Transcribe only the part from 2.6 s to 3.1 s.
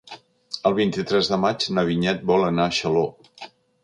a Xaló.